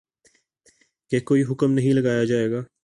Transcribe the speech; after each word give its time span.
کہ 1.11 1.19
کوئی 1.19 1.43
حکم 1.43 1.71
نہیں 1.71 1.93
لگایا 1.93 2.23
جائے 2.23 2.51
گا 2.51 2.61